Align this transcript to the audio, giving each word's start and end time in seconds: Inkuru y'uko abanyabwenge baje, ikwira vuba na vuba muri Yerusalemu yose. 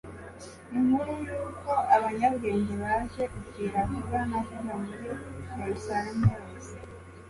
Inkuru 0.77 1.11
y'uko 1.27 1.71
abanyabwenge 1.95 2.73
baje, 2.83 3.23
ikwira 3.39 3.77
vuba 3.89 4.19
na 4.29 4.39
vuba 4.47 4.73
muri 4.85 5.07
Yerusalemu 5.57 6.23
yose. 6.35 6.73